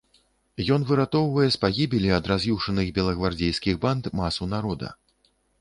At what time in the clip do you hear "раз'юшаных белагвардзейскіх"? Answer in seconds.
2.33-3.75